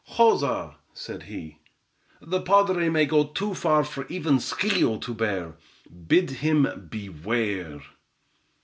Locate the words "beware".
6.89-7.83